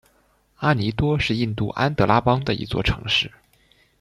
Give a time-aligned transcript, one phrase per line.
[0.55, 3.31] 阿多尼是印度安得拉邦的一座城市。